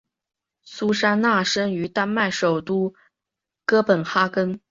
[0.63, 2.95] 苏珊娜生于丹麦首都
[3.67, 4.59] 哥本哈根。